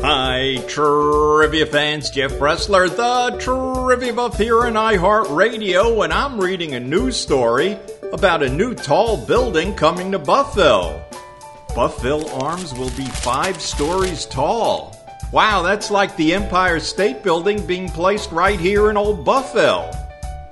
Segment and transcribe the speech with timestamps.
[0.00, 2.08] Hi, trivia fans.
[2.10, 7.76] Jeff Bressler, the trivia buff here in iHeartRadio, and I'm reading a news story
[8.12, 11.02] about a new tall building coming to Buffville.
[11.70, 14.96] Buffville Arms will be five stories tall.
[15.32, 19.90] Wow, that's like the Empire State Building being placed right here in Old Buffville.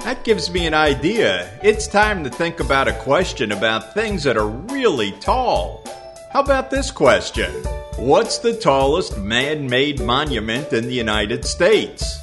[0.01, 1.49] That gives me an idea.
[1.63, 5.85] It's time to think about a question about things that are really tall.
[6.33, 7.55] How about this question?
[7.99, 12.19] What's the tallest man made monument in the United States?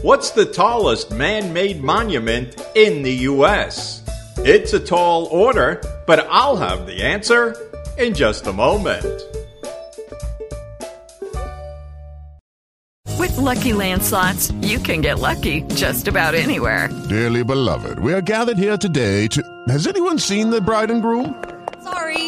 [0.00, 4.02] What's the tallest man made monument in the U.S.?
[4.38, 7.54] It's a tall order, but I'll have the answer
[7.98, 9.04] in just a moment.
[13.18, 16.88] With Lucky Land slots, you can get lucky just about anywhere.
[17.10, 19.42] Dearly beloved, we are gathered here today to.
[19.68, 21.44] Has anyone seen the bride and groom?
[21.82, 22.27] Sorry,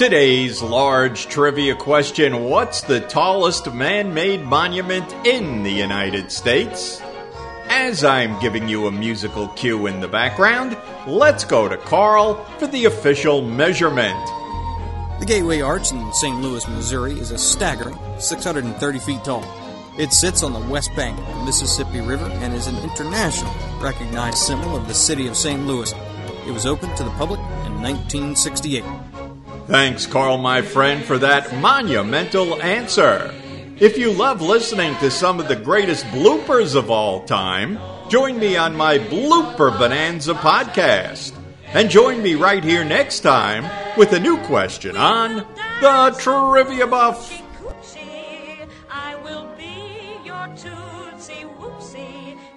[0.00, 7.02] Today's large trivia question What's the tallest man made monument in the United States?
[7.68, 12.66] As I'm giving you a musical cue in the background, let's go to Carl for
[12.66, 14.16] the official measurement.
[15.20, 16.40] The Gateway Arch in St.
[16.40, 19.44] Louis, Missouri is a staggering 630 feet tall.
[19.98, 24.38] It sits on the west bank of the Mississippi River and is an international recognized
[24.38, 25.66] symbol of the city of St.
[25.66, 25.92] Louis.
[26.46, 28.82] It was opened to the public in 1968.
[29.70, 33.32] Thanks, Carl, my friend, for that monumental answer.
[33.78, 38.56] If you love listening to some of the greatest bloopers of all time, join me
[38.56, 41.32] on my Blooper Bonanza podcast.
[41.66, 43.64] And join me right here next time
[43.96, 45.46] with a new question on
[45.80, 47.32] the Trivia Buff.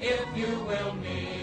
[0.01, 1.42] If you will me.